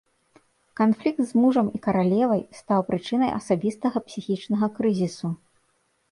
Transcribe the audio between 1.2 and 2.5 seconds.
з мужам і каралевай